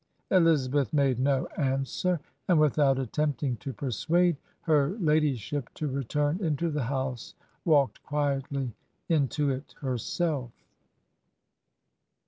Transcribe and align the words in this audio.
Elizabeth 0.31 0.91
made 0.91 1.19
no 1.19 1.45
answer; 1.57 2.19
and 2.47 2.59
without 2.59 2.97
attempting 2.97 3.55
to 3.57 3.71
persuade 3.71 4.35
her 4.61 4.97
ladyship 4.99 5.69
to 5.75 5.87
return 5.87 6.39
into 6.43 6.71
the 6.71 6.85
house, 6.85 7.35
walked 7.65 8.01
quietly 8.01 8.73
into 9.09 9.51
it 9.51 9.75
herself." 9.79 10.49